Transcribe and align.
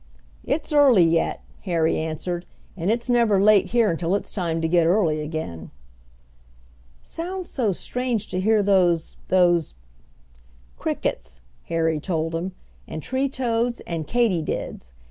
"It's 0.43 0.73
early 0.73 1.03
yet," 1.03 1.41
Harry 1.65 1.95
answered, 1.99 2.47
"and 2.75 2.89
it's 2.89 3.07
never 3.07 3.39
late 3.39 3.67
here 3.67 3.91
until 3.91 4.15
it's 4.15 4.31
time 4.31 4.59
to 4.61 4.67
get 4.67 4.87
early 4.87 5.21
again." 5.21 5.69
"Sounds 7.03 7.47
so 7.49 7.71
strange 7.71 8.25
to 8.31 8.39
hear 8.41 8.63
those 8.63 9.17
those" 9.27 9.75
"Crickets," 10.79 11.41
Harry 11.65 11.99
told 11.99 12.33
him, 12.33 12.53
"and 12.87 13.03
tree 13.03 13.29
toads 13.29 13.79
and 13.81 14.07
katydids. 14.07 14.93